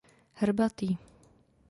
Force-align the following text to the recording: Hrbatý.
Hrbatý. 0.41 0.89